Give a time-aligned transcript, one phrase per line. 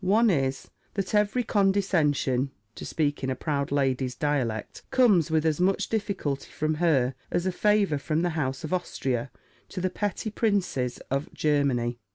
[0.03, 5.59] One is, That every condescension (to speak in a proud lady's dialect) comes with as
[5.61, 9.29] much difficulty from her, as a favour from the House of Austria
[9.69, 11.99] to the petty princes of Germany.